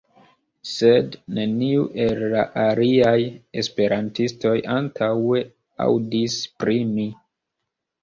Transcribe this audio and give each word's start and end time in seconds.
Sed, 0.69 1.17
neniu 1.37 1.83
el 2.07 2.23
la 2.31 2.47
aliaj 2.63 3.13
Esperantistoj 3.65 4.57
antaŭe 4.81 5.47
aŭdis 5.89 6.43
pri 6.61 6.85
mi. 6.99 7.11